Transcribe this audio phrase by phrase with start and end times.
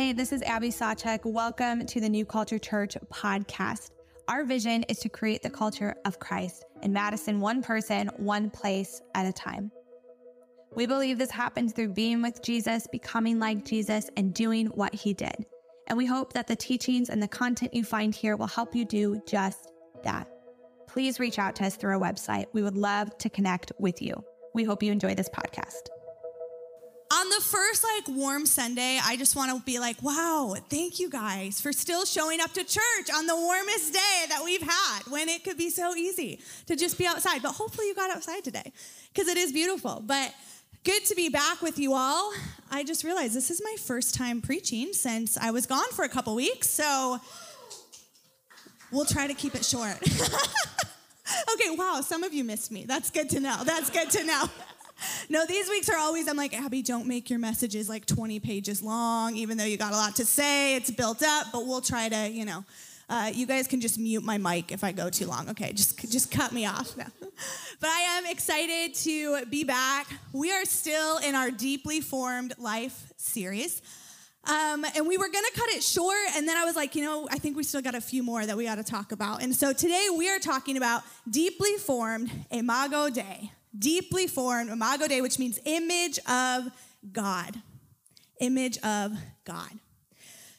[0.00, 1.26] Hey, this is Abbie Sawchuk.
[1.26, 3.90] Welcome to the New Culture Church podcast.
[4.28, 9.02] Our vision is to create the culture of Christ in Madison, one person, one place
[9.14, 9.70] at a time.
[10.74, 15.12] We believe this happens through being with Jesus, becoming like Jesus, and doing what he
[15.12, 15.44] did.
[15.86, 18.86] And we hope that the teachings and the content you find here will help you
[18.86, 19.70] do just
[20.02, 20.26] that.
[20.88, 22.46] Please reach out to us through our website.
[22.54, 24.24] We would love to connect with you.
[24.54, 25.90] We hope you enjoy this podcast
[27.20, 31.10] on the first like warm Sunday, I just want to be like, wow, thank you
[31.10, 35.28] guys for still showing up to church on the warmest day that we've had when
[35.28, 37.42] it could be so easy to just be outside.
[37.42, 38.72] But hopefully you got outside today
[39.12, 40.02] because it is beautiful.
[40.04, 40.32] But
[40.82, 42.32] good to be back with you all.
[42.70, 46.08] I just realized this is my first time preaching since I was gone for a
[46.08, 46.70] couple weeks.
[46.70, 47.18] So
[48.90, 49.98] we'll try to keep it short.
[51.52, 52.86] okay, wow, some of you missed me.
[52.86, 53.62] That's good to know.
[53.62, 54.44] That's good to know.
[55.28, 58.82] no, these weeks are always, I'm like, Abbie, don't make your messages like 20 pages
[58.82, 60.76] long, even though you got a lot to say.
[60.76, 62.64] It's built up, but we'll try to, you know.
[63.08, 65.48] Uh, you guys can just mute my mic if I go too long.
[65.50, 66.96] Okay, just just cut me off.
[66.96, 67.04] No.
[67.80, 70.06] But I am excited to be back.
[70.34, 73.80] We are still in our deeply formed life series.
[74.44, 76.16] Um, and we were to cut it short.
[76.36, 78.44] And then I was like, you know, I think we still got a few more
[78.44, 79.42] that we got to talk about.
[79.42, 85.20] And so today we are talking about deeply formed Imago Dei deeply formed, Imago Dei,
[85.20, 86.70] which means image of
[87.12, 87.56] God.
[88.40, 89.12] Image of
[89.44, 89.70] God.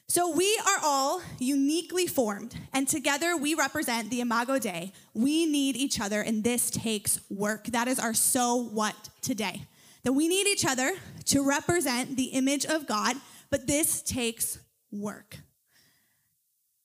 [0.07, 4.91] So we are all uniquely formed, and together we represent the Imago Dei.
[5.13, 7.67] We need each other, and this takes work.
[7.67, 9.67] That is our so what today.
[10.03, 10.91] That we need each other
[11.27, 13.15] to represent the image of God,
[13.49, 14.59] but this takes
[14.91, 15.37] work.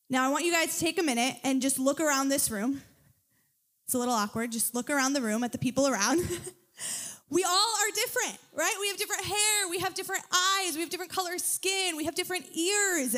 [0.09, 2.83] Now, I want you guys to take a minute and just look around this room
[3.87, 4.51] it's a little awkward.
[4.51, 6.19] Just look around the room at the people around.
[7.31, 8.75] we all are different, right?
[8.81, 12.17] We have different hair, we have different eyes, we have different color skin, we have
[12.17, 13.15] different ears.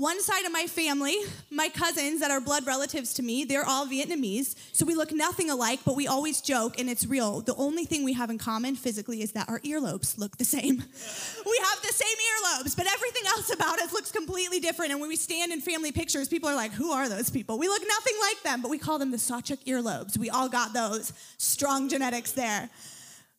[0.00, 1.14] One side of my family,
[1.50, 4.54] my cousins that are blood relatives to me, they're all Vietnamese.
[4.72, 7.42] So we look nothing alike, but we always joke, and it's real.
[7.42, 10.76] The only thing we have in common physically is that our earlobes look the same.
[11.46, 14.90] we have the same earlobes, but everything else about us looks completely different.
[14.90, 17.58] And when we stand in family pictures, people are like, who are those people?
[17.58, 20.16] We look nothing like them, but we call them the Sawchuk earlobes.
[20.16, 22.70] We all got those strong genetics there.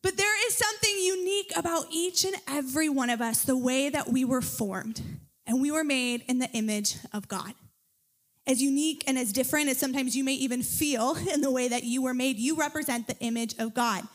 [0.00, 4.10] But there is something unique about each and every one of us, the way that
[4.10, 5.02] we were formed
[5.46, 7.54] and we were made in the image of God.
[8.46, 11.84] As unique and as different as sometimes you may even feel in the way that
[11.84, 14.06] you were made, you represent the image of God.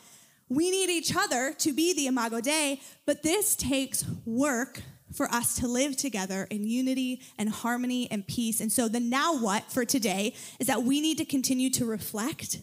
[0.48, 5.56] We need each other to be the Imago Dei, but this takes work for us
[5.56, 8.60] to live together in unity and harmony and peace.
[8.60, 12.58] And so the now what for today is that we need to continue to reflect.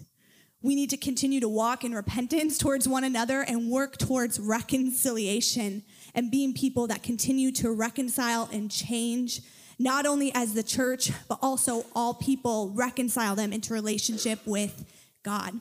[0.61, 5.83] We need to continue to walk in repentance towards one another and work towards reconciliation
[6.15, 9.41] and being people that continue to reconcile and change,
[9.77, 14.85] not only as the church, but also all people reconcile them into relationship with
[15.23, 15.59] God.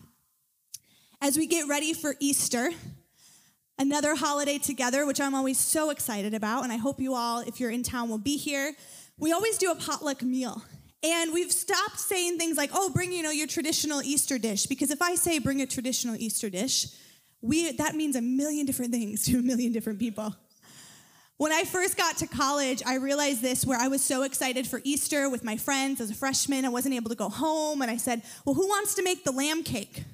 [1.20, 2.70] As we get ready for Easter,
[3.78, 7.58] another holiday together, which I'm always so excited about, and I hope you all, if
[7.58, 8.74] you're in town, will be here.
[9.18, 10.62] We always do a potluck meal.
[11.02, 14.66] And we've stopped saying things like, oh, bring, you know, your traditional Easter dish.
[14.66, 16.86] Because if I say bring a traditional Easter dish,
[17.42, 20.34] we, that means a million different things to a million different people.
[21.36, 24.80] When I first got to college, I realized this where I was so excited for
[24.84, 26.64] Easter with my friends as a freshman.
[26.64, 27.82] I wasn't able to go home.
[27.82, 30.04] And I said, Well, who wants to make the lamb cake?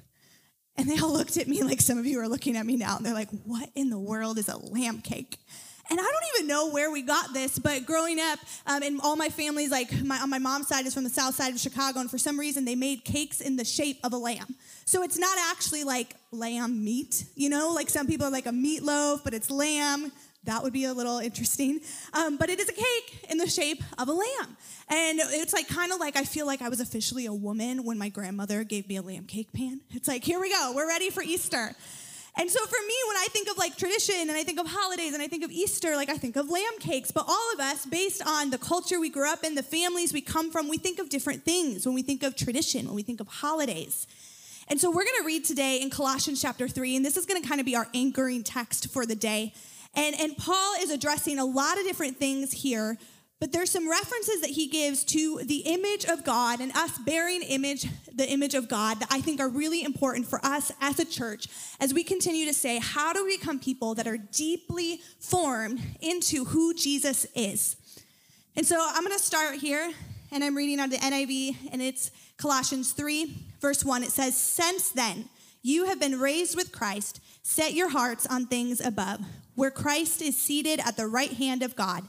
[0.75, 2.97] And they all looked at me like some of you are looking at me now.
[2.97, 5.37] And they're like, What in the world is a lamb cake?
[5.91, 9.17] And I don't even know where we got this, but growing up, um, and all
[9.17, 11.99] my family's like my, on my mom's side, is from the south side of Chicago,
[11.99, 14.55] and for some reason they made cakes in the shape of a lamb.
[14.85, 18.51] So it's not actually like lamb meat, you know, like some people are like a
[18.51, 20.13] meatloaf, but it's lamb.
[20.45, 21.81] That would be a little interesting.
[22.13, 24.57] Um, but it is a cake in the shape of a lamb.
[24.89, 27.97] And it's like kind of like I feel like I was officially a woman when
[27.97, 29.81] my grandmother gave me a lamb cake pan.
[29.91, 31.75] It's like, here we go, we're ready for Easter.
[32.37, 35.13] And so for me, when I think of like tradition and I think of holidays
[35.13, 37.11] and I think of Easter, like I think of lamb cakes.
[37.11, 40.21] But all of us, based on the culture we grew up in, the families we
[40.21, 43.19] come from, we think of different things when we think of tradition, when we think
[43.19, 44.07] of holidays.
[44.69, 47.41] And so we're going to read today in Colossians chapter 3, and this is going
[47.41, 49.53] to kind of be our anchoring text for the day.
[49.93, 52.97] And, and Paul is addressing a lot of different things here,
[53.39, 57.41] but there's some references that he gives to the image of God and us bearing
[57.41, 61.05] image, the image of God that I think are really important for us as a
[61.05, 61.47] church
[61.79, 66.45] as we continue to say, how do we become people that are deeply formed into
[66.45, 67.75] who Jesus is?
[68.55, 69.91] And so I'm going to start here,
[70.31, 74.03] and I'm reading out of the NIV, and it's Colossians 3, verse 1.
[74.03, 75.29] It says, Since then,
[75.61, 79.19] you have been raised with Christ, set your hearts on things above
[79.55, 82.03] where Christ is seated at the right hand of God.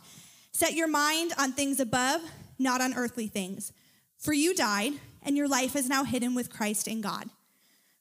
[0.53, 2.23] Set your mind on things above,
[2.59, 3.73] not on earthly things.
[4.19, 7.29] For you died, and your life is now hidden with Christ in God.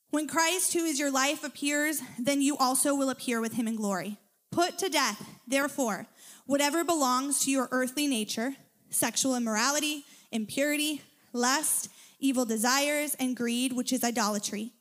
[0.09, 3.75] When Christ, who is your life, appears, then you also will appear with him in
[3.75, 4.17] glory.
[4.51, 6.07] Put to death, therefore,
[6.45, 8.55] whatever belongs to your earthly nature
[8.89, 11.01] sexual immorality, impurity,
[11.31, 11.87] lust,
[12.19, 14.73] evil desires, and greed, which is idolatry.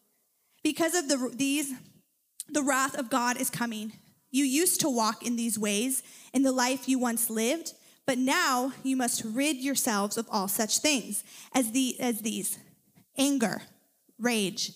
[0.62, 1.72] Because of the, these,
[2.48, 3.92] the wrath of God is coming.
[4.30, 6.02] You used to walk in these ways
[6.32, 7.72] in the life you once lived,
[8.06, 11.24] but now you must rid yourselves of all such things
[11.54, 12.58] as, the, as these
[13.18, 13.62] anger,
[14.18, 14.72] rage,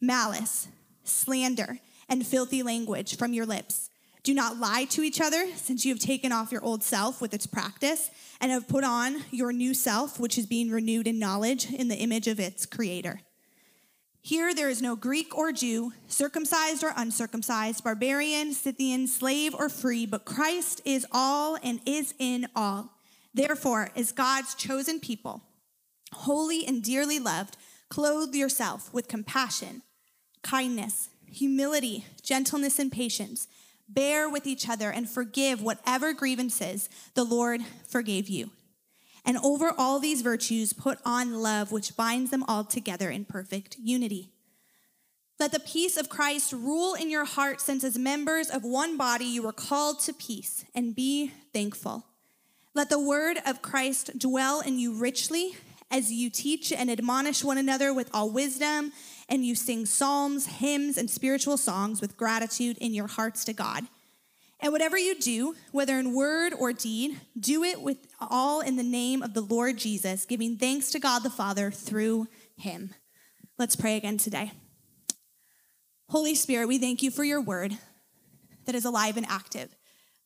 [0.00, 0.68] malice,
[1.04, 1.78] slander,
[2.08, 3.90] and filthy language from your lips.
[4.22, 7.32] Do not lie to each other, since you have taken off your old self with
[7.32, 8.10] its practice
[8.40, 11.96] and have put on your new self, which is being renewed in knowledge in the
[11.96, 13.20] image of its creator.
[14.22, 20.04] Here there is no Greek or Jew, circumcised or uncircumcised, barbarian, Scythian, slave or free,
[20.04, 22.90] but Christ is all and is in all.
[23.32, 25.42] Therefore, as God's chosen people,
[26.12, 27.56] holy and dearly loved,
[27.88, 29.82] clothe yourself with compassion,
[30.42, 33.48] kindness, humility, gentleness, and patience.
[33.88, 38.50] Bear with each other and forgive whatever grievances the Lord forgave you.
[39.24, 43.76] And over all these virtues, put on love, which binds them all together in perfect
[43.78, 44.30] unity.
[45.38, 49.24] Let the peace of Christ rule in your heart, since as members of one body
[49.24, 52.04] you were called to peace, and be thankful.
[52.74, 55.56] Let the word of Christ dwell in you richly
[55.90, 58.92] as you teach and admonish one another with all wisdom,
[59.28, 63.84] and you sing psalms, hymns, and spiritual songs with gratitude in your hearts to God.
[64.62, 68.82] And whatever you do, whether in word or deed, do it with all in the
[68.82, 72.94] name of the Lord Jesus, giving thanks to God the Father through him.
[73.58, 74.52] Let's pray again today.
[76.10, 77.76] Holy Spirit, we thank you for your word
[78.66, 79.74] that is alive and active.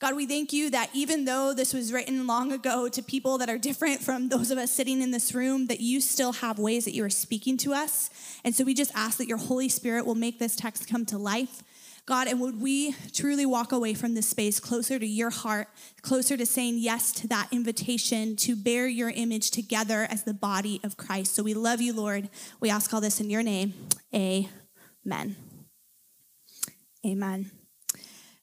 [0.01, 3.49] God, we thank you that even though this was written long ago to people that
[3.49, 6.85] are different from those of us sitting in this room, that you still have ways
[6.85, 8.11] that you are speaking to us.
[8.45, 11.17] And so we just ask that your Holy Spirit will make this text come to
[11.17, 11.63] life
[12.06, 15.69] God, and would we truly walk away from this space closer to your heart,
[16.03, 20.81] closer to saying yes to that invitation to bear your image together as the body
[20.85, 21.35] of Christ.
[21.35, 22.29] So we love you, Lord.
[22.61, 23.73] We ask all this in your name.
[24.15, 25.37] Amen.
[27.06, 27.51] Amen.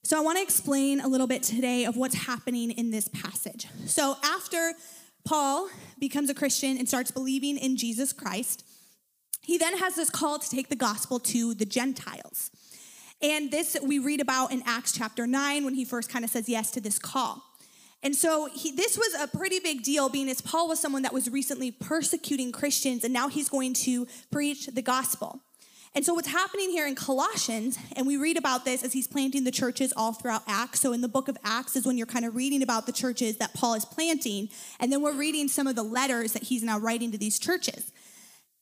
[0.03, 3.67] So I want to explain a little bit today of what's happening in this passage.
[3.85, 4.73] So after
[5.23, 5.69] Paul
[5.99, 8.65] becomes a Christian and starts believing in Jesus Christ,
[9.41, 12.49] he then has this call to take the gospel to the Gentiles.
[13.21, 16.49] And this we read about in Acts chapter 9 when he first kind of says
[16.49, 17.43] yes to this call.
[18.03, 21.13] And so he, this was a pretty big deal, being as Paul was someone that
[21.13, 25.39] was recently persecuting Christians, and now he's going to preach the gospel.
[25.93, 29.43] And so, what's happening here in Colossians, and we read about this as he's planting
[29.43, 30.79] the churches all throughout Acts.
[30.79, 33.37] So, in the book of Acts is when you're kind of reading about the churches
[33.37, 36.79] that Paul is planting, and then we're reading some of the letters that he's now
[36.79, 37.91] writing to these churches.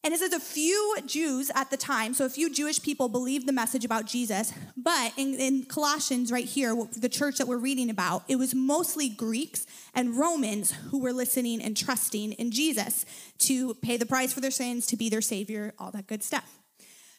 [0.02, 3.46] And it says a few Jews at the time, so a few Jewish people believed
[3.46, 4.54] the message about Jesus.
[4.78, 9.10] But in, in, Colossians, right here, the church that we're reading about, it was mostly
[9.10, 13.06] Greeks and Romans who were listening and trusting in Jesus
[13.40, 16.59] to pay the price for their sins, to be their savior, all that good stuff.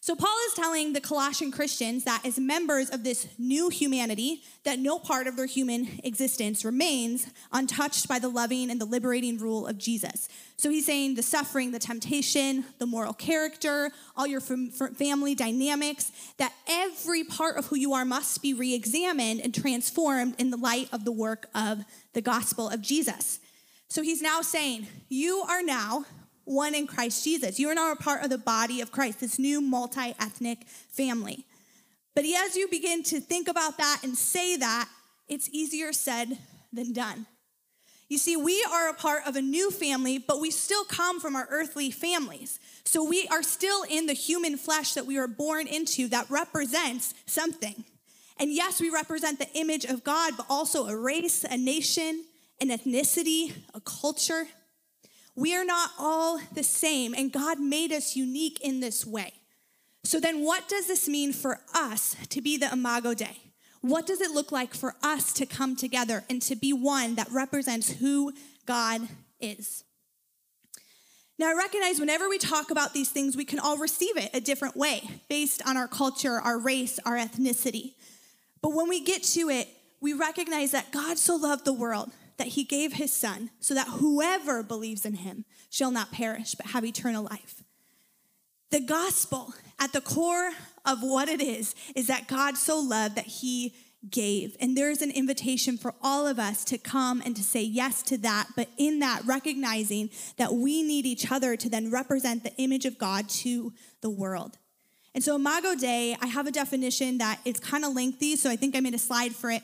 [0.02, 4.78] So Paul is telling the Colossian Christians that as members of this new humanity, that
[4.78, 9.66] no part of their human existence remains untouched by the loving and the liberating rule
[9.66, 10.30] of Jesus.
[10.56, 16.54] So he's saying the suffering, the temptation, the moral character, all your family dynamics, that
[16.66, 21.04] every part of who you are must be re-examined and transformed in the light of
[21.04, 23.38] the work of the gospel of Jesus.
[23.88, 26.06] So he's now saying, you are now
[26.44, 27.58] one in Christ Jesus.
[27.58, 31.46] You are now a part of the body of Christ, this new multi ethnic family.
[32.14, 34.88] But as you begin to think about that and say that,
[35.28, 36.38] it's easier said
[36.72, 37.26] than done.
[38.08, 41.36] You see, we are a part of a new family, but we still come from
[41.36, 42.58] our earthly families.
[42.84, 47.14] So we are still in the human flesh that we were born into that represents
[47.26, 47.84] something.
[48.36, 52.24] And yes, we represent the image of God, but also a race, a nation,
[52.60, 54.48] an ethnicity, a culture.
[55.34, 59.32] We are not all the same, and God made us unique in this way.
[60.02, 63.36] So, then what does this mean for us to be the Imago Dei?
[63.82, 67.30] What does it look like for us to come together and to be one that
[67.30, 68.32] represents who
[68.66, 69.08] God
[69.40, 69.84] is?
[71.38, 74.42] Now, I recognize whenever we talk about these things, we can all receive it a
[74.42, 77.94] different way based on our culture, our race, our ethnicity.
[78.60, 79.66] But when we get to it,
[80.02, 82.10] we recognize that God so loved the world
[82.40, 86.66] that he gave his son so that whoever believes in him shall not perish but
[86.66, 87.62] have eternal life.
[88.70, 90.52] The gospel, at the core
[90.86, 93.74] of what it is, is that God so loved that he
[94.08, 94.56] gave.
[94.58, 98.16] And there's an invitation for all of us to come and to say yes to
[98.18, 102.86] that, but in that, recognizing that we need each other to then represent the image
[102.86, 104.56] of God to the world.
[105.14, 108.56] And so, Imago Dei, I have a definition that is kind of lengthy, so I
[108.56, 109.62] think I made a slide for it,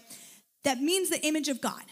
[0.65, 1.83] that means the image of God.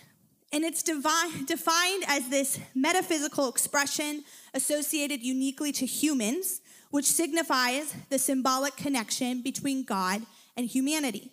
[0.54, 4.22] And it's defined as this metaphysical expression
[4.54, 10.22] associated uniquely to humans, which signifies the symbolic connection between God
[10.56, 11.32] and humanity.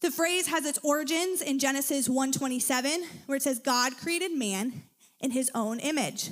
[0.00, 4.84] The phrase has its origins in Genesis 1:27, where it says God created man
[5.20, 6.30] in his own image.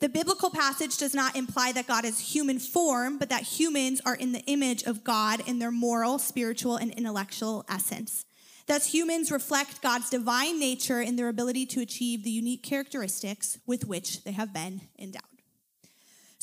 [0.00, 4.14] The biblical passage does not imply that God is human form, but that humans are
[4.14, 8.26] in the image of God in their moral, spiritual, and intellectual essence.
[8.66, 13.86] Thus, humans reflect God's divine nature in their ability to achieve the unique characteristics with
[13.86, 15.22] which they have been endowed.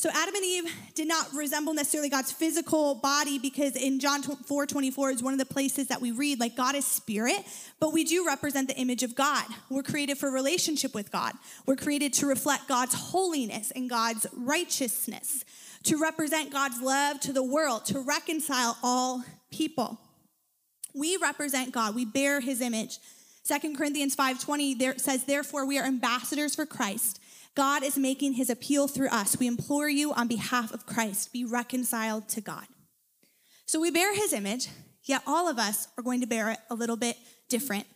[0.02, 0.64] So Adam and Eve
[0.96, 5.38] did not resemble necessarily God's physical body because in John 4 24 is one of
[5.38, 7.38] the places that we read, like God is spirit,
[7.78, 9.44] but we do represent the image of God.
[9.70, 11.34] We're created for relationship with God.
[11.66, 15.44] We're created to reflect God's holiness and God's righteousness,
[15.84, 20.00] to represent God's love to the world, to reconcile all people.
[20.94, 22.98] We represent God, we bear his image.
[23.44, 27.18] Second Corinthians 5:20 there says, Therefore, we are ambassadors for Christ
[27.54, 29.38] God is making his appeal through us.
[29.38, 32.64] We implore you on behalf of Christ, be reconciled to God.
[33.66, 34.68] So we bear his image,
[35.04, 37.16] yet all of us are going to bear it a little bit
[37.48, 37.86] different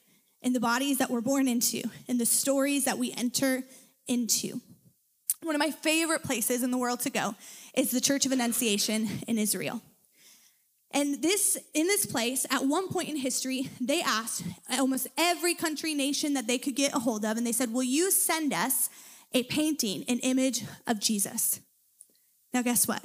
[0.43, 3.65] in the bodies that we're born into, in the stories that we enter
[4.07, 4.61] into.
[5.43, 7.35] One of my favorite places in the world to go
[7.75, 9.81] is the Church of Annunciation in Israel.
[10.93, 15.95] And this, in this place, at one point in history, they asked almost every country,
[15.95, 18.89] nation that they could get a hold of, and they said, Will you send us
[19.37, 21.61] a painting, an image of Jesus.
[22.55, 23.05] Now, guess what?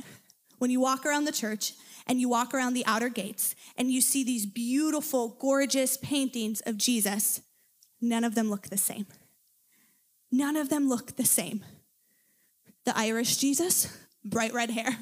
[0.59, 1.73] When you walk around the church
[2.07, 6.77] and you walk around the outer gates and you see these beautiful, gorgeous paintings of
[6.77, 7.41] Jesus,
[7.99, 9.07] none of them look the same.
[10.31, 11.65] None of them look the same.
[12.85, 14.97] The Irish Jesus, bright red hair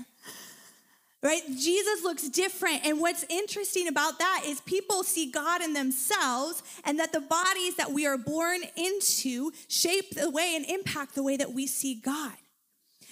[1.22, 1.42] right?
[1.48, 2.86] Jesus looks different.
[2.86, 7.76] And what's interesting about that is people see God in themselves, and that the bodies
[7.76, 11.96] that we are born into shape the way and impact the way that we see
[11.96, 12.34] God.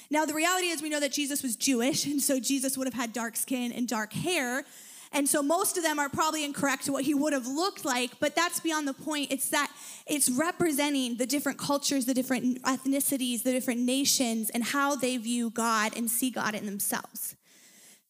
[0.09, 2.93] Now, the reality is, we know that Jesus was Jewish, and so Jesus would have
[2.93, 4.63] had dark skin and dark hair.
[5.11, 8.11] And so most of them are probably incorrect to what he would have looked like,
[8.19, 9.31] but that's beyond the point.
[9.31, 9.71] It's that
[10.05, 15.49] it's representing the different cultures, the different ethnicities, the different nations, and how they view
[15.49, 17.35] God and see God in themselves.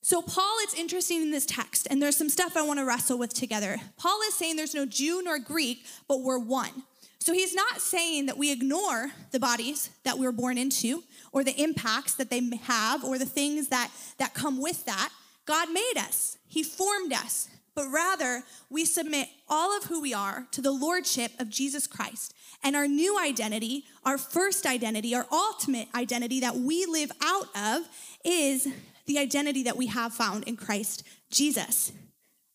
[0.01, 3.17] So, Paul, it's interesting in this text, and there's some stuff I want to wrestle
[3.17, 3.77] with together.
[3.97, 6.83] Paul is saying there's no Jew nor Greek, but we're one.
[7.19, 11.43] So, he's not saying that we ignore the bodies that we were born into, or
[11.43, 15.09] the impacts that they have, or the things that, that come with that.
[15.45, 20.47] God made us, He formed us, but rather we submit all of who we are
[20.51, 22.33] to the lordship of Jesus Christ.
[22.63, 27.87] And our new identity, our first identity, our ultimate identity that we live out of
[28.25, 28.67] is
[29.07, 31.91] the identity that we have found in Christ Jesus.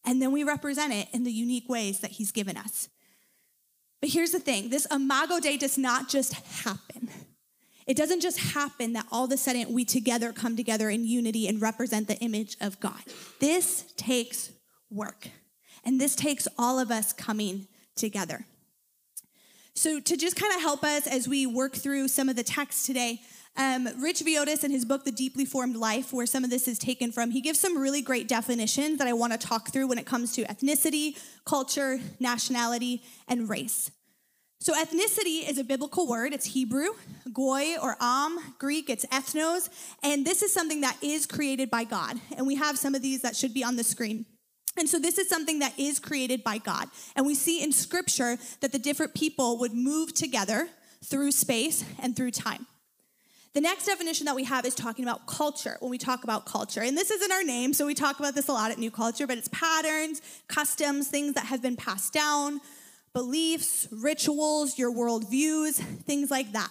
[0.04, 2.88] And then we represent it in the unique ways that he's given us.
[4.00, 7.08] But here's the thing this Imago Dei does not just happen.
[7.86, 11.48] It doesn't just happen that all of a sudden we together come together in unity
[11.48, 13.00] and represent the image of God.
[13.40, 14.52] This takes
[14.90, 15.28] work.
[15.84, 17.66] And this takes all of us coming
[17.96, 18.46] together.
[19.74, 22.86] So, to just kind of help us as we work through some of the text
[22.86, 23.20] today,
[23.56, 26.78] um, Rich Villodas, in his book, The Deeply Formed Life, where some of this is
[26.78, 29.98] taken from, he gives some really great definitions that I want to talk through when
[29.98, 33.90] it comes to ethnicity, culture, nationality, and race.
[34.60, 36.32] So, ethnicity is a biblical word.
[36.32, 36.90] It's Hebrew,
[37.32, 39.68] goy or am, Greek, it's ethnos.
[40.04, 42.16] And this is something that is created by God.
[42.36, 44.24] And we have some of these that should be on the screen.
[44.78, 46.88] And so, this is something that is created by God.
[47.16, 50.68] And we see in scripture that the different people would move together
[51.04, 52.66] through space and through time.
[53.54, 56.80] The next definition that we have is talking about culture when we talk about culture.
[56.80, 59.26] And this isn't our name, so we talk about this a lot at New Culture,
[59.26, 62.62] but it's patterns, customs, things that have been passed down,
[63.12, 66.70] beliefs, rituals, your worldviews, things like that.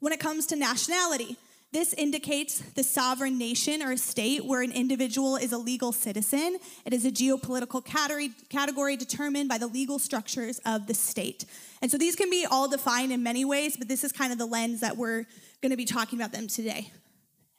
[0.00, 1.36] When it comes to nationality,
[1.72, 6.58] this indicates the sovereign nation or state where an individual is a legal citizen.
[6.84, 11.44] It is a geopolitical category, determined by the legal structures of the state.
[11.80, 14.38] And so these can be all defined in many ways, but this is kind of
[14.38, 15.26] the lens that we're
[15.62, 16.90] going to be talking about them today.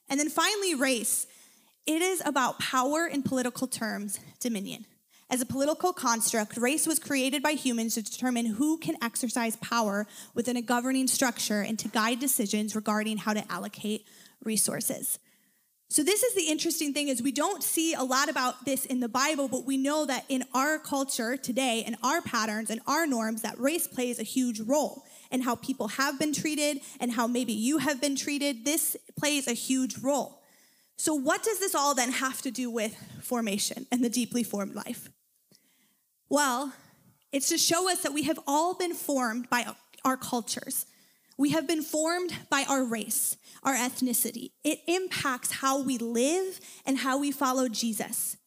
[0.09, 1.25] And then finally, race.
[1.87, 4.85] It is about power in political terms, dominion.
[5.31, 10.05] As a political construct, race was created by humans to determine who can exercise power
[10.33, 14.05] within a governing structure and to guide decisions regarding how to allocate
[14.43, 15.19] resources.
[15.89, 18.99] So this is the interesting thing is we don't see a lot about this in
[18.99, 23.07] the Bible, but we know that in our culture today, in our patterns and our
[23.07, 27.25] norms, that race plays a huge role in how people have been treated and how
[27.25, 28.65] maybe you have been treated.
[28.65, 30.41] This plays a huge role.
[30.97, 34.75] So what does this all then have to do with formation and the deeply formed
[34.75, 35.09] life?
[36.31, 36.71] Well,
[37.33, 39.65] it's to show us that we have all been formed by
[40.05, 40.85] our cultures.
[41.37, 44.51] We have been formed by our race, our ethnicity.
[44.63, 48.37] It impacts how we live and how we follow Jesus.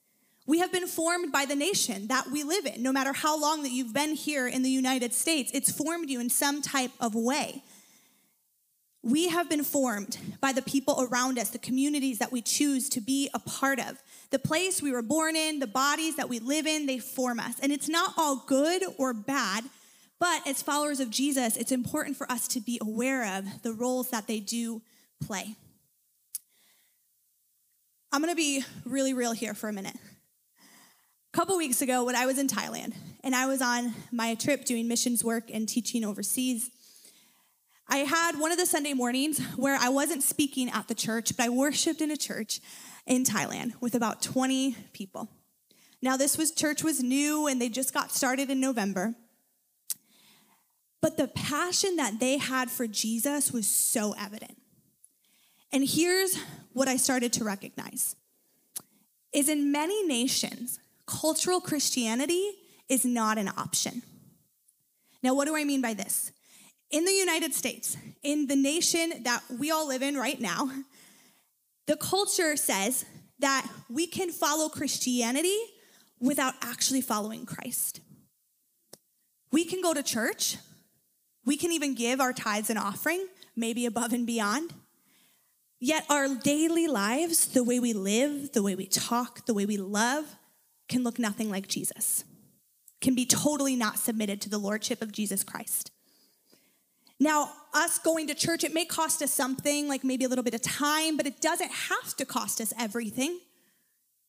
[0.47, 2.83] We have been formed by the nation that we live in.
[2.83, 6.21] No matter how long that you've been here in the United States, it's formed you
[6.21, 7.63] in some type of way.
[9.05, 13.03] We have been formed by the people around us, the communities that we choose to
[13.03, 14.03] be a part of.
[14.31, 17.57] The place we were born in, the bodies that we live in, they form us.
[17.61, 19.65] And it's not all good or bad,
[20.19, 24.09] but as followers of Jesus, it's important for us to be aware of the roles
[24.09, 24.81] that they do
[25.23, 25.55] play.
[28.11, 29.97] I'm gonna be really real here for a minute.
[31.35, 34.65] A couple weeks ago, when I was in Thailand and I was on my trip
[34.65, 36.71] doing missions work and teaching overseas,
[37.87, 41.45] I had one of the Sunday mornings where I wasn't speaking at the church, but
[41.45, 42.61] I worshiped in a church
[43.07, 45.29] in Thailand with about 20 people.
[46.01, 49.15] Now, this was church was new and they just got started in November.
[51.01, 54.57] But the passion that they had for Jesus was so evident.
[55.73, 56.39] And here's
[56.73, 58.17] what I started to recognize
[59.33, 62.53] is in many nations, cultural Christianity
[62.89, 64.03] is not an option.
[65.23, 66.33] Now, what do I mean by this?
[66.95, 70.71] In the United States, in the nation that we all live in right now,
[71.89, 73.05] the culture says
[73.41, 75.59] that we can follow Christianity
[76.21, 78.01] without actually following Christ.
[79.51, 80.57] We can go to church,
[81.45, 84.73] we can even give our tithes and offering, maybe above and beyond.
[85.81, 89.79] Yet our daily lives, the way we live, the way we talk, the way we
[89.79, 90.37] love,
[90.89, 92.23] can look nothing like Jesus,
[93.01, 95.91] can be totally not submitted to the lordship of Jesus Christ.
[97.25, 100.55] Now, us going to church, it may cost us something, like maybe a little bit
[100.55, 103.41] of time, but it doesn't have to cost us everything.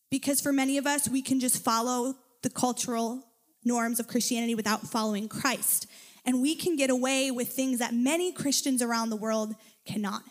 [0.10, 3.24] Because for many of us, we can just follow the cultural
[3.64, 5.88] norms of Christianity without following Christ
[6.26, 9.56] and we can get away with things that many Christians around the world
[9.86, 10.24] cannot.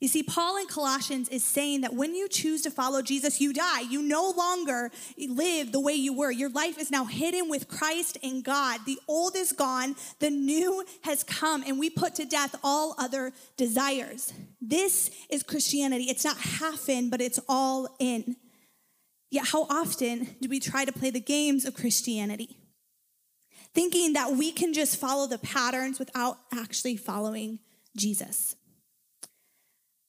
[0.00, 3.52] You see, Paul in Colossians is saying that when you choose to follow Jesus, you
[3.52, 3.80] die.
[3.80, 6.30] You no longer live the way you were.
[6.30, 8.80] Your life is now hidden with Christ in God.
[8.86, 13.32] The old is gone, the new has come, and we put to death all other
[13.56, 14.32] desires.
[14.60, 16.04] This is Christianity.
[16.04, 18.36] It's not half in, but it's all in.
[19.30, 22.56] Yet, how often do we try to play the games of Christianity?
[23.74, 27.58] thinking that we can just follow the patterns without actually following
[27.96, 28.56] Jesus.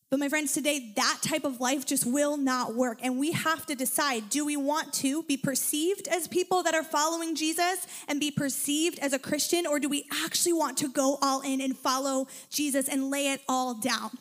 [0.09, 2.99] But my friends, today that type of life just will not work.
[3.03, 6.83] And we have to decide do we want to be perceived as people that are
[6.83, 11.19] following Jesus and be perceived as a Christian, or do we actually want to go
[11.21, 14.11] all in and follow Jesus and lay it all down?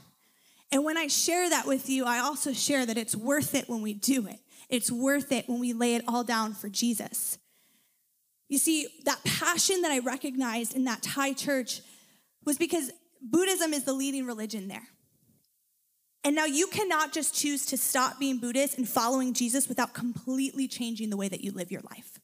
[0.71, 3.81] And when I share that with you, I also share that it's worth it when
[3.81, 4.41] we do it.
[4.69, 7.39] It's worth it when we lay it all down for Jesus.
[8.51, 11.81] You see, that passion that I recognized in that Thai church
[12.45, 12.91] was because
[13.23, 14.89] Buddhism is the leading religion there.
[16.25, 20.69] And now you cannot just choose to stop being Buddhist and following Jesus without completely
[20.69, 22.19] changing the way that you live your life.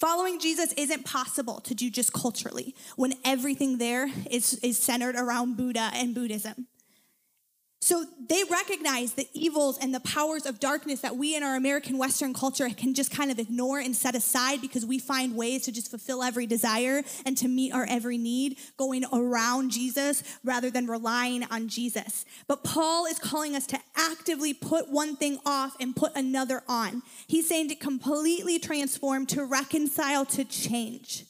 [0.00, 5.56] Following Jesus isn't possible to do just culturally when everything there is, is centered around
[5.56, 6.66] Buddha and Buddhism.
[7.82, 11.98] So they recognize the evils and the powers of darkness that we in our American
[11.98, 15.72] Western culture can just kind of ignore and set aside because we find ways to
[15.72, 20.86] just fulfill every desire and to meet our every need going around Jesus rather than
[20.86, 22.24] relying on Jesus.
[22.46, 27.02] But Paul is calling us to actively put one thing off and put another on.
[27.26, 31.24] He's saying to completely transform, to reconcile, to change.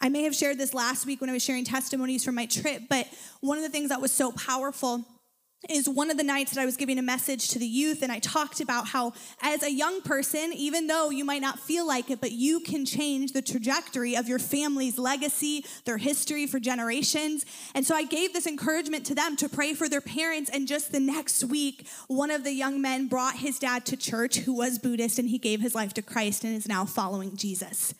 [0.00, 2.82] I may have shared this last week when I was sharing testimonies from my trip,
[2.90, 3.06] but
[3.40, 5.06] one of the things that was so powerful
[5.68, 8.10] is one of the nights that I was giving a message to the youth, and
[8.10, 12.10] I talked about how, as a young person, even though you might not feel like
[12.10, 17.44] it, but you can change the trajectory of your family's legacy, their history for generations.
[17.74, 20.50] And so I gave this encouragement to them to pray for their parents.
[20.50, 24.38] And just the next week, one of the young men brought his dad to church
[24.38, 27.94] who was Buddhist, and he gave his life to Christ and is now following Jesus.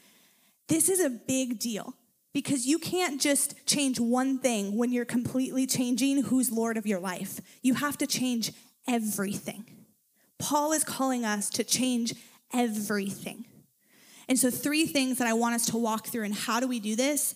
[0.69, 1.95] This is a big deal
[2.33, 7.01] because you can't just change one thing when you're completely changing who's Lord of your
[7.01, 7.41] life.
[7.63, 8.53] You have to change
[8.89, 9.65] everything.
[10.39, 12.15] Paul is calling us to change
[12.53, 13.45] everything.
[14.29, 16.81] And so, three things that I want us to walk through, and how do we
[16.81, 17.35] do this?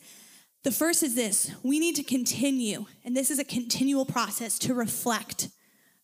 [0.63, 4.75] The first is this we need to continue, and this is a continual process to
[4.75, 5.51] reflect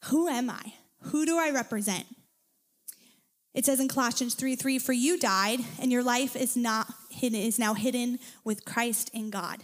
[0.04, 0.74] Who am I?
[1.06, 2.04] Who do I represent?
[3.54, 7.40] It says in Colossians 3 3, for you died, and your life is not hidden,
[7.40, 9.62] is now hidden with Christ in God.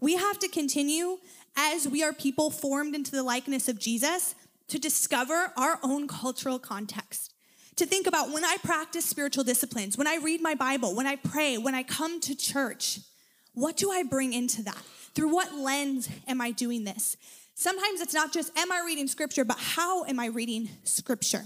[0.00, 1.18] We have to continue
[1.56, 4.34] as we are people formed into the likeness of Jesus
[4.68, 7.32] to discover our own cultural context.
[7.76, 11.16] To think about when I practice spiritual disciplines, when I read my Bible, when I
[11.16, 13.00] pray, when I come to church,
[13.52, 14.82] what do I bring into that?
[15.14, 17.16] Through what lens am I doing this?
[17.54, 21.44] Sometimes it's not just, am I reading scripture, but how am I reading scripture?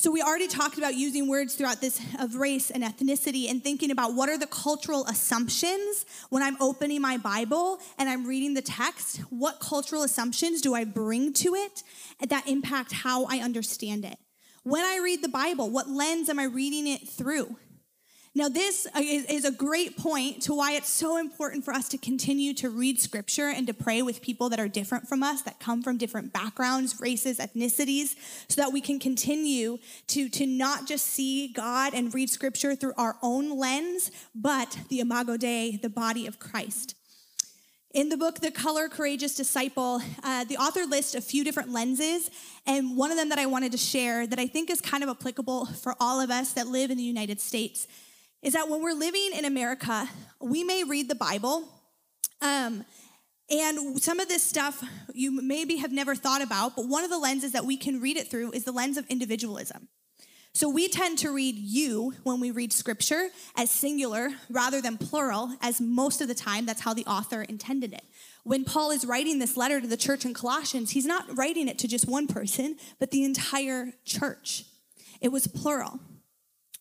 [0.00, 3.90] So we already talked about using words throughout this of race and ethnicity and thinking
[3.90, 8.62] about what are the cultural assumptions when I'm opening my Bible and I'm reading the
[8.62, 11.82] text, what cultural assumptions do I bring to it
[12.28, 14.18] that impact how I understand it?
[14.62, 17.56] When I read the Bible, what lens am I reading it through?
[18.38, 22.54] Now, this is a great point to why it's so important for us to continue
[22.54, 25.82] to read scripture and to pray with people that are different from us, that come
[25.82, 28.14] from different backgrounds, races, ethnicities,
[28.48, 32.92] so that we can continue to, to not just see God and read scripture through
[32.96, 36.94] our own lens, but the Imago Dei, the body of Christ.
[37.92, 42.30] In the book, The Color Courageous Disciple, uh, the author lists a few different lenses,
[42.68, 45.08] and one of them that I wanted to share that I think is kind of
[45.08, 47.88] applicable for all of us that live in the United States
[48.42, 50.08] is that when we're living in America,
[50.40, 51.68] we may read the Bible.
[52.40, 52.84] Um,
[53.50, 57.18] and some of this stuff you maybe have never thought about, but one of the
[57.18, 59.88] lenses that we can read it through is the lens of individualism.
[60.54, 65.54] So we tend to read you when we read scripture as singular rather than plural,
[65.60, 68.02] as most of the time that's how the author intended it.
[68.44, 71.78] When Paul is writing this letter to the church in Colossians, he's not writing it
[71.80, 74.64] to just one person, but the entire church.
[75.20, 76.00] It was plural.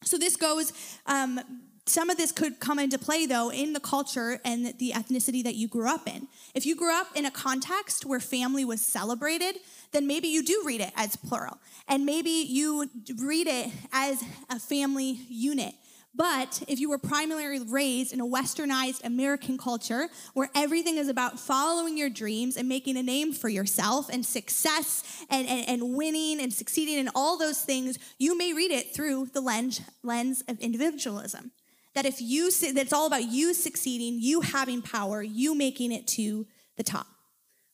[0.03, 0.73] So this goes,
[1.05, 1.39] um,
[1.85, 5.55] some of this could come into play though in the culture and the ethnicity that
[5.55, 6.27] you grew up in.
[6.53, 9.57] If you grew up in a context where family was celebrated,
[9.91, 11.57] then maybe you do read it as plural.
[11.87, 15.73] And maybe you read it as a family unit.
[16.17, 21.39] But if you were primarily raised in a westernized American culture where everything is about
[21.39, 26.41] following your dreams and making a name for yourself and success and, and, and winning
[26.41, 30.59] and succeeding and all those things, you may read it through the lens, lens of
[30.59, 31.51] individualism.
[31.93, 36.47] That if you, that's all about you succeeding, you having power, you making it to
[36.77, 37.05] the top.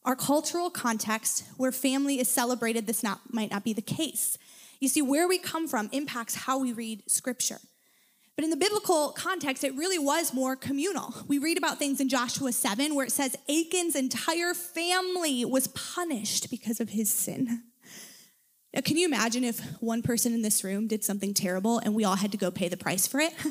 [0.03, 4.37] Our cultural context where family is celebrated, this not, might not be the case.
[4.81, 7.59] You see, where we come from impacts how we read scripture.
[8.35, 11.13] But in the biblical context, it really was more communal.
[11.27, 16.49] We read about things in Joshua 7 where it says Achan's entire family was punished
[16.49, 17.63] because of his sin.
[18.73, 22.05] Now, can you imagine if one person in this room did something terrible and we
[22.05, 23.33] all had to go pay the price for it?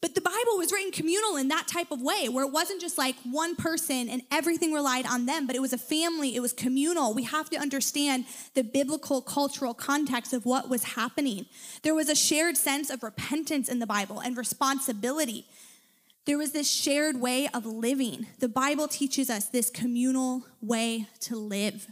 [0.00, 2.96] But the Bible was written communal in that type of way, where it wasn't just
[2.96, 6.54] like one person and everything relied on them, but it was a family, it was
[6.54, 7.12] communal.
[7.12, 11.46] We have to understand the biblical cultural context of what was happening.
[11.82, 15.44] There was a shared sense of repentance in the Bible and responsibility.
[16.24, 18.26] There was this shared way of living.
[18.38, 21.88] The Bible teaches us this communal way to live.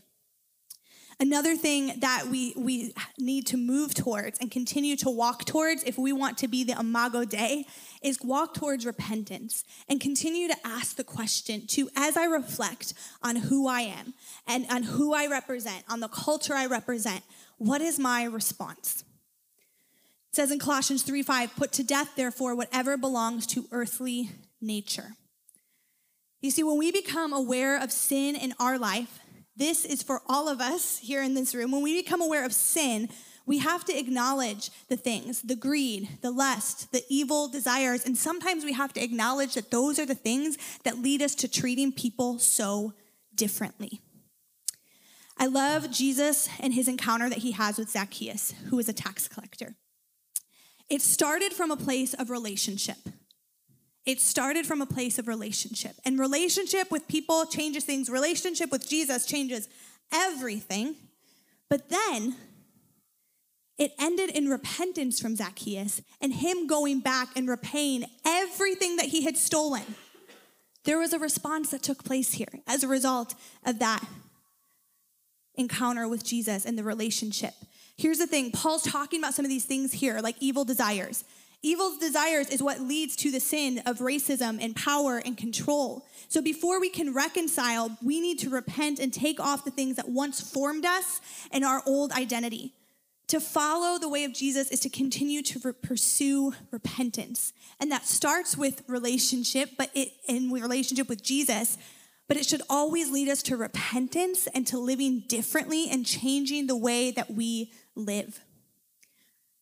[1.20, 5.98] Another thing that we, we need to move towards and continue to walk towards if
[5.98, 7.66] we want to be the Imago Dei
[8.02, 13.36] is walk towards repentance and continue to ask the question to as I reflect on
[13.36, 14.14] who I am
[14.46, 17.22] and on who I represent, on the culture I represent,
[17.58, 19.04] what is my response?
[20.30, 24.30] It says in Colossians 3 5, put to death, therefore, whatever belongs to earthly
[24.60, 25.14] nature.
[26.40, 29.18] You see, when we become aware of sin in our life,
[29.56, 31.72] this is for all of us here in this room.
[31.72, 33.08] When we become aware of sin,
[33.48, 38.04] we have to acknowledge the things the greed, the lust, the evil desires.
[38.04, 41.48] And sometimes we have to acknowledge that those are the things that lead us to
[41.48, 42.92] treating people so
[43.34, 44.00] differently.
[45.38, 49.28] I love Jesus and his encounter that he has with Zacchaeus, who is a tax
[49.28, 49.76] collector.
[50.90, 52.98] It started from a place of relationship.
[54.04, 55.96] It started from a place of relationship.
[56.04, 59.68] And relationship with people changes things, relationship with Jesus changes
[60.12, 60.96] everything.
[61.70, 62.36] But then
[63.78, 69.22] it ended in repentance from Zacchaeus and him going back and repaying everything that he
[69.22, 69.94] had stolen.
[70.84, 74.04] There was a response that took place here as a result of that
[75.54, 77.54] encounter with Jesus and the relationship.
[77.96, 81.24] Here's the thing Paul's talking about some of these things here, like evil desires.
[81.60, 86.06] Evil desires is what leads to the sin of racism and power and control.
[86.28, 90.08] So before we can reconcile, we need to repent and take off the things that
[90.08, 92.74] once formed us and our old identity.
[93.28, 97.52] To follow the way of Jesus is to continue to re- pursue repentance.
[97.78, 101.76] And that starts with relationship, but it, in relationship with Jesus,
[102.26, 106.76] but it should always lead us to repentance and to living differently and changing the
[106.76, 108.40] way that we live.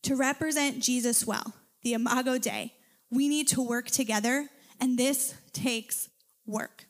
[0.05, 1.53] To represent Jesus well,
[1.83, 2.73] the Imago Dei,
[3.11, 4.49] we need to work together,
[4.81, 6.09] and this takes
[6.47, 6.87] work.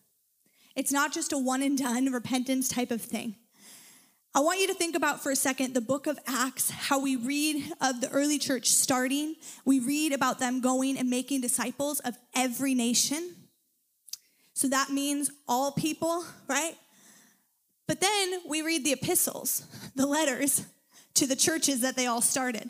[0.75, 3.37] It's not just a one and done repentance type of thing.
[4.37, 7.17] I want you to think about for a second the book of Acts, how we
[7.17, 9.35] read of the early church starting.
[9.65, 13.35] We read about them going and making disciples of every nation.
[14.53, 16.77] So that means all people, right?
[17.89, 19.65] But then we read the epistles,
[19.97, 20.67] the letters
[21.15, 22.69] to the churches that they all started.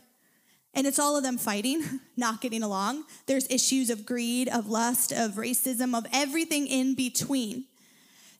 [0.72, 1.82] And it's all of them fighting,
[2.16, 3.02] not getting along.
[3.26, 7.64] There's issues of greed, of lust, of racism, of everything in between.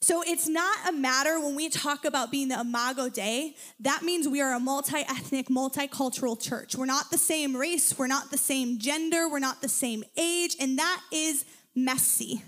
[0.01, 4.27] So it's not a matter when we talk about being the Imago Dei, that means
[4.27, 6.75] we are a multi ethnic, multicultural church.
[6.75, 10.55] We're not the same race, we're not the same gender, we're not the same age,
[10.59, 12.43] and that is messy.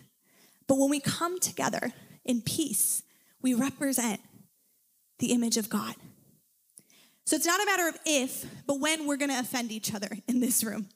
[0.67, 1.91] But when we come together
[2.23, 3.01] in peace,
[3.41, 4.19] we represent
[5.17, 5.95] the image of God.
[7.25, 10.39] So it's not a matter of if, but when we're gonna offend each other in
[10.39, 10.89] this room.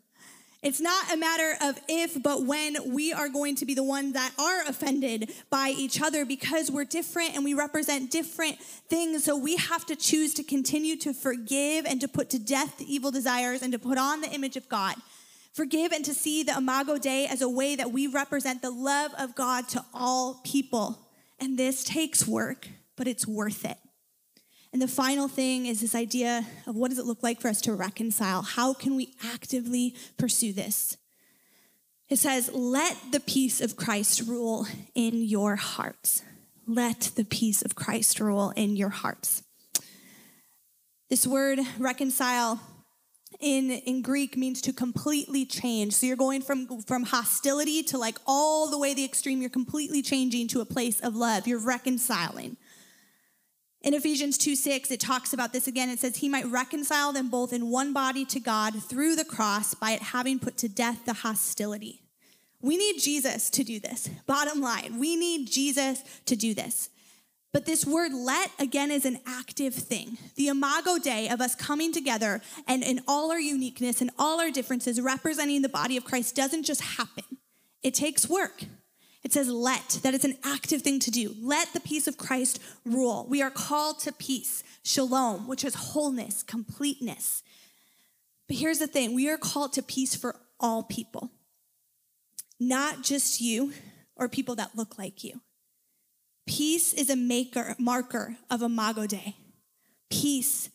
[0.64, 4.14] It's not a matter of if, but when we are going to be the ones
[4.14, 9.26] that are offended by each other because we're different and we represent different things.
[9.26, 12.92] So we have to choose to continue to forgive and to put to death the
[12.92, 14.96] evil desires and to put on the image of God.
[15.52, 19.12] Forgive and to see the Imago Dei as a way that we represent the love
[19.20, 20.98] of God to all people.
[21.42, 23.78] And this takes work, but it's worth it.
[24.74, 27.62] And the final thing is this idea of what does it look like for us
[27.62, 28.42] to reconcile?
[28.42, 30.98] How can we actively pursue this?
[32.10, 36.24] It says, let the peace of Christ rule in your hearts.
[36.68, 39.44] Let the peace of Christ rule in your hearts.
[41.08, 42.60] This word reconcile
[43.40, 45.94] in, in Greek means to completely change.
[45.94, 49.40] So you're going from, from hostility to like all the way the extreme.
[49.40, 51.48] You're completely changing to a place of love.
[51.48, 52.58] You're reconciling.
[53.84, 55.90] In Ephesians 2 6, it talks about this again.
[55.90, 59.74] It says, He might reconcile them both in one body to God through the cross
[59.74, 62.02] by it having put to death the hostility.
[62.62, 64.10] We need Jesus to do this.
[64.26, 66.90] Bottom line, we need Jesus to do this.
[67.52, 70.18] But this word let, again, is an active thing.
[70.38, 74.50] The imago Dei of us coming together and in all our uniqueness and all our
[74.50, 77.26] differences, representing the body of Christ, doesn't just happen.
[77.84, 78.64] It takes work.
[79.24, 81.34] It says let, that it's an active thing to do.
[81.40, 83.26] Let the peace of Christ rule.
[83.30, 87.42] We are called to peace, shalom, which is wholeness, completeness.
[88.48, 91.32] But here's the thing we are called to peace for all people,
[92.60, 93.74] not just you
[94.16, 95.42] or people that look like you.
[96.46, 99.38] Peace is a maker, marker of Imago Dei.
[100.10, 100.70] Peace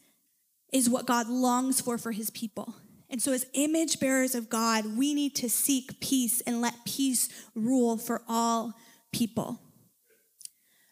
[0.73, 2.75] is what God longs for for his people.
[3.11, 7.29] And so, as image bearers of God, we need to seek peace and let peace
[7.55, 8.75] rule for all
[9.13, 9.61] people.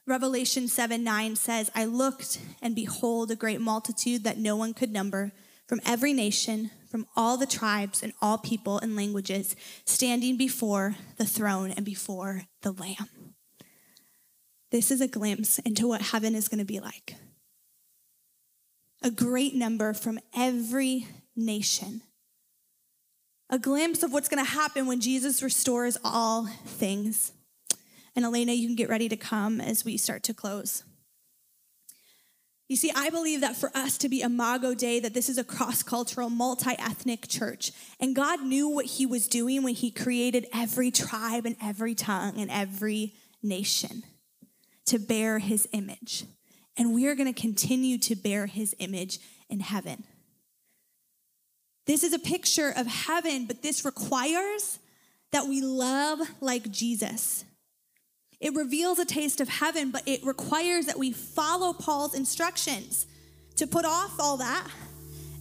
[0.07, 4.92] Revelation 7 9 says, I looked and behold a great multitude that no one could
[4.92, 5.33] number
[5.66, 11.26] from every nation, from all the tribes and all people and languages, standing before the
[11.26, 13.35] throne and before the Lamb.
[14.70, 17.16] This is a glimpse into what heaven is going to be like.
[19.02, 22.03] A great number from every nation.
[23.49, 27.33] A glimpse of what's going to happen when Jesus restores all things.
[28.14, 30.83] And Elena, you can get ready to come as we start to close.
[32.68, 35.44] You see, I believe that for us to be Imago Dei, that this is a
[35.44, 37.70] cross cultural, multi ethnic church.
[38.01, 42.40] And God knew what He was doing when He created every tribe and every tongue
[42.40, 44.03] and every nation
[44.87, 46.25] to bear his image.
[46.77, 49.18] And we are going to continue to bear his image
[49.49, 50.05] in heaven.
[51.87, 54.79] This is a picture of heaven, but this requires
[55.33, 57.44] that we love like Jesus.
[58.40, 63.07] It reveals a taste of heaven, but it requires that we follow Paul's instructions
[63.57, 64.66] to put off all that.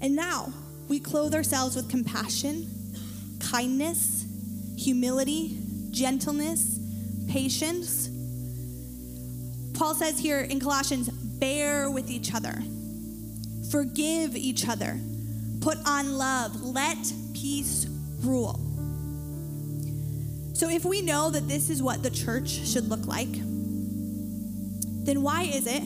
[0.02, 0.54] And now
[0.88, 2.70] we clothe ourselves with compassion,
[3.40, 4.26] kindness,
[4.78, 5.58] humility,
[5.92, 6.80] gentleness,
[7.28, 8.10] patience
[9.76, 12.64] Paul says here in Colossians, bear with each other,
[13.70, 14.98] forgive each other,
[15.62, 16.98] put on love, let
[17.34, 17.86] peace
[18.22, 18.60] rule.
[20.54, 25.44] So, if we know that this is what the church should look like, then why
[25.44, 25.84] is it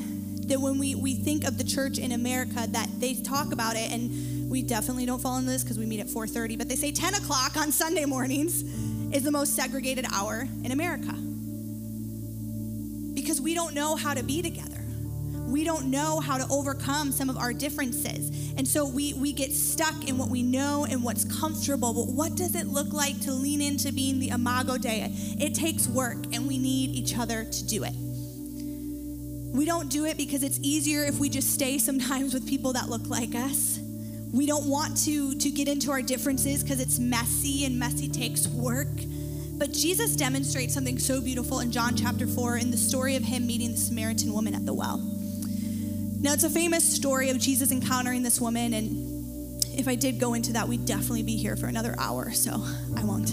[0.48, 3.92] that when we, we think of the church in America that they talk about it
[3.92, 6.92] and we definitely don't fall into this because we meet at 4.30 but they say
[6.92, 8.64] 10 o'clock on sunday mornings
[9.14, 11.14] is the most segregated hour in america
[13.30, 14.79] because we don't know how to be together.
[15.50, 18.54] We don't know how to overcome some of our differences.
[18.56, 21.94] And so we, we get stuck in what we know and what's comfortable.
[21.94, 25.12] But what does it look like to lean into being the Imago Dei?
[25.40, 27.94] It takes work, and we need each other to do it.
[29.52, 32.88] We don't do it because it's easier if we just stay sometimes with people that
[32.88, 33.80] look like us.
[34.32, 38.48] We don't want to, to get into our differences because it's messy and messy takes
[38.48, 38.88] work.
[39.58, 43.48] But Jesus demonstrates something so beautiful in John chapter 4 in the story of him
[43.48, 45.19] meeting the Samaritan woman at the well.
[46.22, 50.34] Now, it's a famous story of Jesus encountering this woman, and if I did go
[50.34, 52.62] into that, we'd definitely be here for another hour, so
[52.98, 53.32] I won't.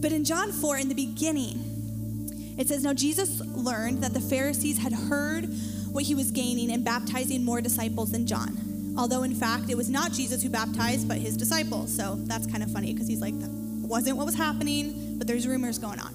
[0.00, 4.78] But in John 4, in the beginning, it says, Now Jesus learned that the Pharisees
[4.78, 5.46] had heard
[5.92, 8.94] what he was gaining and baptizing more disciples than John.
[8.98, 11.94] Although, in fact, it was not Jesus who baptized, but his disciples.
[11.94, 15.46] So that's kind of funny because he's like, that wasn't what was happening, but there's
[15.46, 16.12] rumors going on.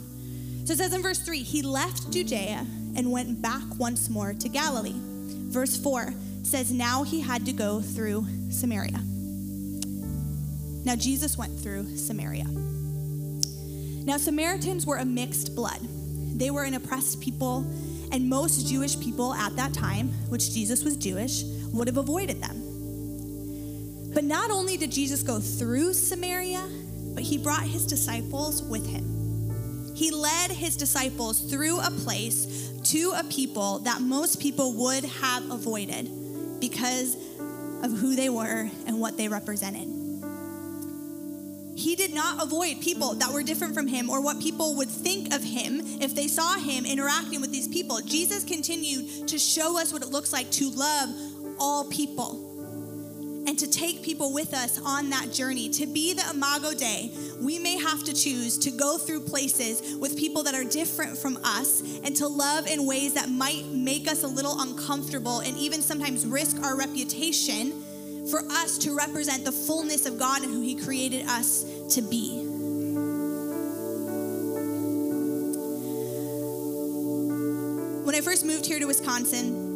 [0.65, 4.49] So it says in verse 3 He left Judea and went back once more to
[4.49, 4.95] Galilee.
[5.47, 8.99] Verse 4 says, Now he had to go through Samaria.
[10.85, 12.45] Now Jesus went through Samaria.
[14.07, 15.81] Now, Samaritans were a mixed blood.
[15.81, 17.69] They were an oppressed people,
[18.13, 24.13] and most Jewish people at that time, which Jesus was Jewish, would have avoided them.
[24.13, 26.65] But not only did Jesus go through Samaria,
[27.15, 29.93] but he brought his disciples with him.
[29.93, 35.51] He led his disciples through a place to a people that most people would have
[35.51, 36.09] avoided
[36.59, 37.15] because
[37.83, 39.87] of who they were and what they represented.
[41.77, 45.33] He did not avoid people that were different from him or what people would think
[45.33, 47.99] of him if they saw him interacting with these people.
[48.01, 51.09] Jesus continued to show us what it looks like to love
[51.59, 52.46] all people
[53.47, 55.69] and to take people with us on that journey.
[55.69, 60.17] To be the Imago Dei, we may have to choose to go through places with
[60.17, 64.23] people that are different from us and to love in ways that might make us
[64.23, 67.83] a little uncomfortable and even sometimes risk our reputation
[68.29, 71.63] for us to represent the fullness of God and who He created us
[71.95, 72.43] to be.
[78.03, 79.66] When I first moved here to Wisconsin,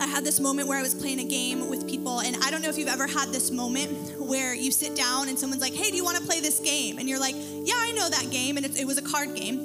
[0.00, 2.62] I had this moment where I was playing a game with people, and I don't
[2.62, 5.90] know if you've ever had this moment where you sit down and someone's like, "Hey,
[5.90, 8.56] do you want to play this game?" And you're like, "Yeah, I know that game,"
[8.56, 9.58] and it, it was a card game.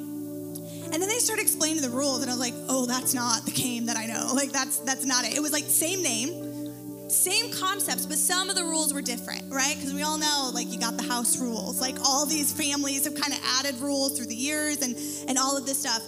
[0.92, 3.52] And then they start explaining the rules, and I was like, "Oh, that's not the
[3.52, 4.32] game that I know.
[4.34, 8.56] Like that's that's not it." It was like same name, same concepts, but some of
[8.56, 9.76] the rules were different, right?
[9.76, 11.80] Because we all know, like, you got the house rules.
[11.80, 14.96] Like, all these families have kind of added rules through the years and,
[15.30, 16.02] and all of this stuff.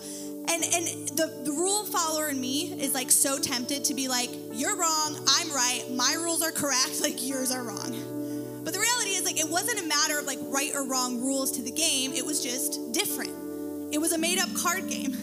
[0.49, 4.29] And, and the, the rule follower in me is like so tempted to be like,
[4.53, 8.63] you're wrong, I'm right, my rules are correct, like yours are wrong.
[8.63, 11.51] But the reality is, like, it wasn't a matter of like right or wrong rules
[11.53, 13.93] to the game, it was just different.
[13.93, 15.13] It was a made up card game.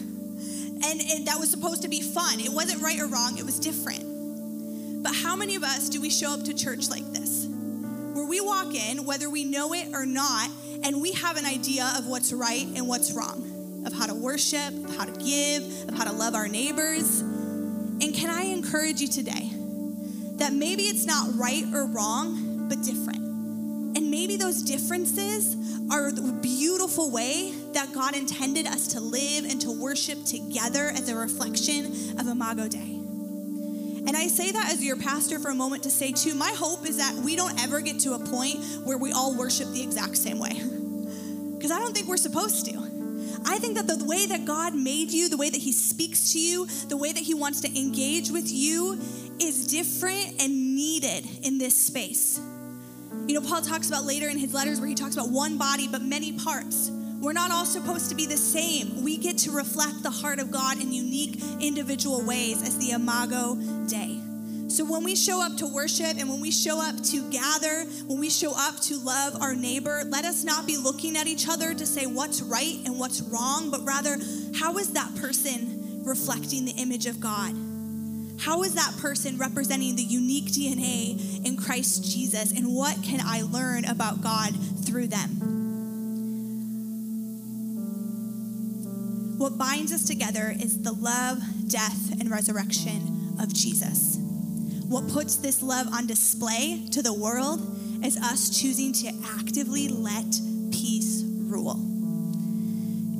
[0.83, 2.39] And, and that was supposed to be fun.
[2.39, 5.03] It wasn't right or wrong, it was different.
[5.03, 7.47] But how many of us do we show up to church like this?
[8.13, 10.49] Where we walk in, whether we know it or not,
[10.83, 13.54] and we have an idea of what's right and what's wrong
[13.85, 17.21] of how to worship, of how to give, of how to love our neighbors.
[17.21, 19.51] And can I encourage you today
[20.37, 23.19] that maybe it's not right or wrong, but different?
[23.97, 25.55] And maybe those differences
[25.89, 31.07] are the beautiful way that God intended us to live and to worship together as
[31.07, 31.85] a reflection
[32.19, 32.95] of Imago Dei.
[34.07, 36.87] And I say that as your pastor for a moment to say, too, my hope
[36.87, 40.17] is that we don't ever get to a point where we all worship the exact
[40.17, 40.53] same way.
[41.55, 42.94] Because I don't think we're supposed to.
[43.45, 46.39] I think that the way that God made you, the way that He speaks to
[46.39, 48.99] you, the way that He wants to engage with you
[49.39, 52.39] is different and needed in this space.
[53.27, 55.87] You know, Paul talks about later in his letters where he talks about one body
[55.87, 56.91] but many parts.
[57.19, 59.03] We're not all supposed to be the same.
[59.03, 63.55] We get to reflect the heart of God in unique individual ways as the Imago
[63.87, 64.24] Dei.
[64.75, 68.19] So when we show up to worship and when we show up to gather, when
[68.19, 71.73] we show up to love our neighbor, let us not be looking at each other
[71.73, 74.17] to say what's right and what's wrong, but rather,
[74.53, 77.55] how is that person reflecting the image of God?
[78.37, 82.51] How is that person representing the unique DNA in Christ Jesus?
[82.51, 85.29] And what can I learn about God through them?
[89.37, 94.24] What binds us together is the love, death, and resurrection of Jesus.
[94.95, 97.59] What puts this love on display to the world
[98.01, 100.39] is us choosing to actively let
[100.71, 101.77] peace rule.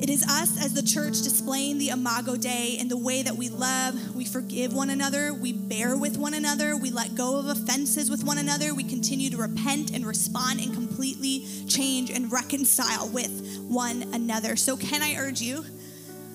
[0.00, 3.50] It is us as the church displaying the Imago Dei in the way that we
[3.50, 8.08] love, we forgive one another, we bear with one another, we let go of offenses
[8.10, 13.58] with one another, we continue to repent and respond and completely change and reconcile with
[13.68, 14.56] one another.
[14.56, 15.62] So, can I urge you,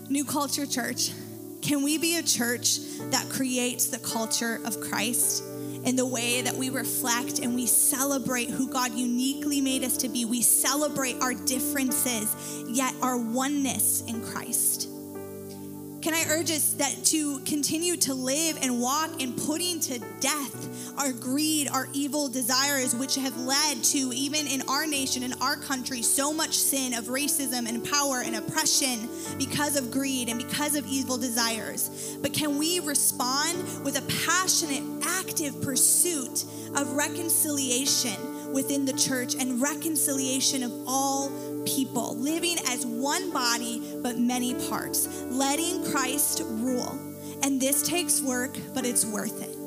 [0.07, 1.09] New Culture Church,
[1.61, 2.79] can we be a church
[3.11, 5.43] that creates the culture of Christ
[5.83, 10.09] in the way that we reflect and we celebrate who God uniquely made us to
[10.09, 10.25] be?
[10.25, 12.35] We celebrate our differences,
[12.67, 14.90] yet our oneness in Christ.
[16.01, 20.97] Can I urge us that to continue to live and walk in putting to death
[20.97, 25.55] our greed, our evil desires, which have led to, even in our nation, in our
[25.55, 30.75] country, so much sin of racism and power and oppression because of greed and because
[30.75, 32.17] of evil desires?
[32.19, 36.45] But can we respond with a passionate, active pursuit
[36.75, 41.29] of reconciliation within the church and reconciliation of all
[41.65, 46.97] people, living as one body but many parts, letting Christ rule.
[47.43, 49.57] And this takes work, but it's worth it.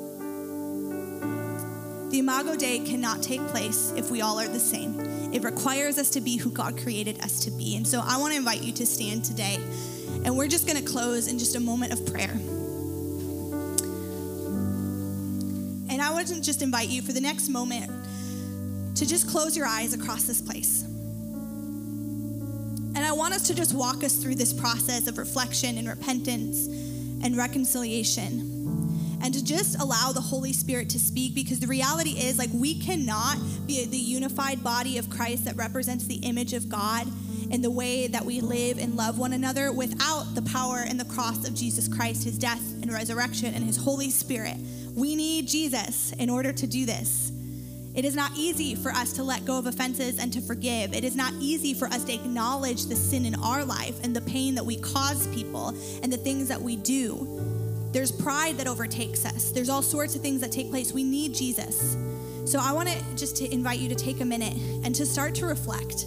[2.11, 4.97] The Imago Dei cannot take place if we all are the same.
[5.33, 7.75] It requires us to be who God created us to be.
[7.75, 9.57] And so I want to invite you to stand today.
[10.23, 12.31] And we're just going to close in just a moment of prayer.
[15.89, 17.91] And I want to just invite you for the next moment
[18.95, 20.85] to just close your eyes across this place.
[23.15, 29.19] Want us to just walk us through this process of reflection and repentance and reconciliation.
[29.23, 32.79] And to just allow the Holy Spirit to speak because the reality is, like, we
[32.79, 37.07] cannot be the unified body of Christ that represents the image of God
[37.49, 41.05] in the way that we live and love one another without the power and the
[41.05, 44.57] cross of Jesus Christ, his death and resurrection, and his Holy Spirit.
[44.93, 47.31] We need Jesus in order to do this.
[47.95, 50.93] It is not easy for us to let go of offenses and to forgive.
[50.93, 54.21] It is not easy for us to acknowledge the sin in our life and the
[54.21, 55.69] pain that we cause people
[56.03, 57.89] and the things that we do.
[57.93, 59.51] There's pride that overtakes us.
[59.51, 60.91] There's all sorts of things that take place.
[60.91, 61.95] We need Jesus.
[62.43, 65.33] So I want to just to invite you to take a minute and to start
[65.35, 66.03] to reflect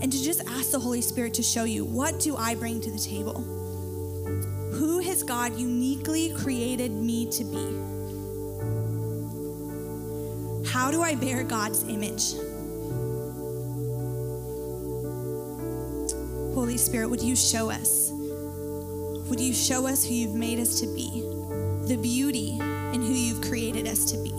[0.00, 2.90] and to just ask the Holy Spirit to show you what do I bring to
[2.90, 3.42] the table?
[4.72, 7.95] Who has God uniquely created me to be?
[10.68, 12.34] How do I bear God's image?
[16.54, 18.10] Holy Spirit, would you show us?
[19.28, 21.22] Would you show us who you've made us to be?
[21.86, 24.32] The beauty in who you've created us to be?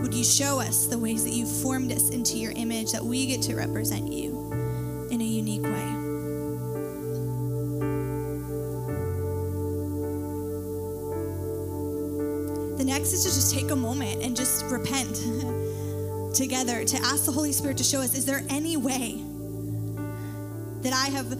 [0.00, 3.26] Would you show us the ways that you've formed us into your image that we
[3.26, 4.37] get to represent you
[12.78, 15.16] The next is to just take a moment and just repent
[16.34, 19.20] together to ask the Holy Spirit to show us is there any way
[20.82, 21.36] that I have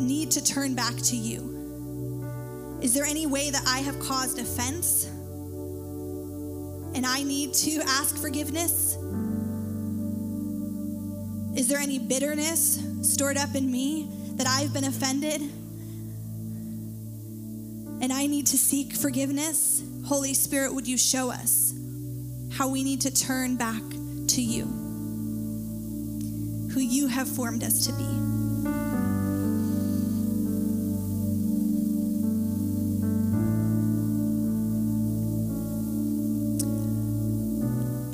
[0.00, 2.78] need to turn back to you?
[2.80, 5.06] Is there any way that I have caused offense
[6.94, 8.96] and I need to ask forgiveness?
[11.56, 15.40] Is there any bitterness stored up in me that I've been offended
[18.00, 19.82] and I need to seek forgiveness?
[20.04, 21.72] Holy Spirit, would you show us
[22.52, 23.82] how we need to turn back
[24.28, 24.64] to you,
[26.72, 28.04] who you have formed us to be?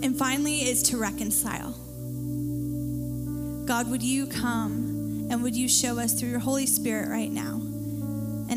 [0.05, 1.72] And finally, is to reconcile.
[3.66, 7.68] God, would you come and would you show us through your Holy Spirit right now?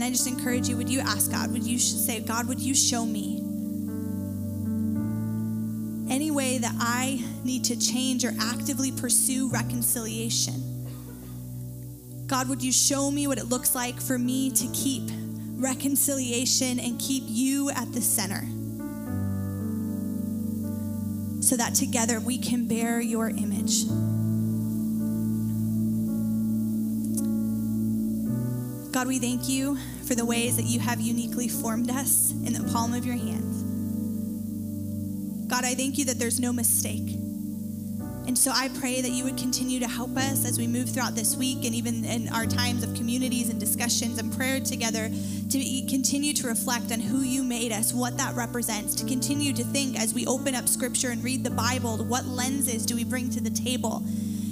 [0.01, 2.73] And I just encourage you, would you ask God, would you say, God, would you
[2.73, 3.37] show me
[6.09, 10.55] any way that I need to change or actively pursue reconciliation?
[12.25, 15.07] God, would you show me what it looks like for me to keep
[15.57, 18.41] reconciliation and keep you at the center?
[21.43, 23.83] So that together we can bear your image.
[29.01, 32.71] God, we thank you for the ways that you have uniquely formed us in the
[32.71, 33.63] palm of your hands.
[35.49, 37.15] God, I thank you that there's no mistake.
[38.27, 41.15] And so I pray that you would continue to help us as we move throughout
[41.15, 45.09] this week and even in our times of communities and discussions and prayer together
[45.49, 49.63] to continue to reflect on who you made us, what that represents, to continue to
[49.63, 53.31] think as we open up scripture and read the Bible, what lenses do we bring
[53.31, 54.03] to the table?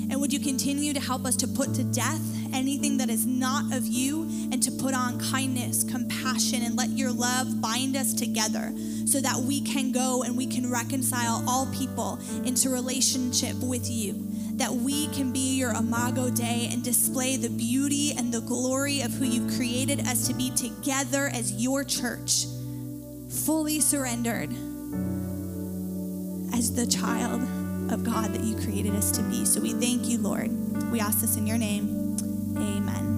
[0.09, 3.73] And would you continue to help us to put to death anything that is not
[3.73, 8.73] of you and to put on kindness, compassion, and let your love bind us together
[9.05, 14.13] so that we can go and we can reconcile all people into relationship with you.
[14.53, 19.11] That we can be your Imago Dei and display the beauty and the glory of
[19.11, 22.45] who you've created us to be together as your church,
[23.29, 24.51] fully surrendered
[26.53, 27.41] as the child
[27.91, 29.45] of God that you created us to be.
[29.45, 30.51] So we thank you, Lord.
[30.91, 31.98] We ask this in your name.
[32.61, 33.08] Amen.